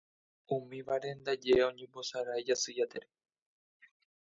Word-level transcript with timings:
Umívare 0.55 1.09
ndaje 1.19 1.53
oñembosarái 1.69 2.45
Jasy 2.47 2.71
Jatere. 2.77 3.07